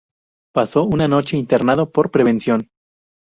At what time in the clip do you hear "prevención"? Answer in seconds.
2.09-2.67